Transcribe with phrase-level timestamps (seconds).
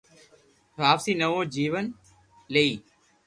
[0.81, 1.85] واپسي نوو جيون
[2.53, 2.71] لئي